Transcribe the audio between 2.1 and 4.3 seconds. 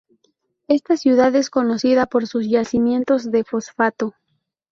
sus yacimientos de fosfato.